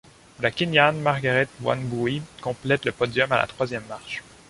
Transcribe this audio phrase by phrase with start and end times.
[0.39, 4.23] La kenyanne Margaret Wambui complète le podium à la troisième marche.